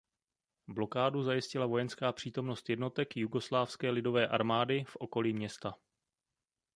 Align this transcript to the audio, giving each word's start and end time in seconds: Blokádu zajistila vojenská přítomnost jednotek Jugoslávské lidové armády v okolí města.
Blokádu 0.67 1.23
zajistila 1.23 1.65
vojenská 1.65 2.11
přítomnost 2.13 2.69
jednotek 2.69 3.17
Jugoslávské 3.17 3.89
lidové 3.89 4.27
armády 4.27 4.83
v 4.87 4.95
okolí 4.95 5.33
města. 5.33 5.73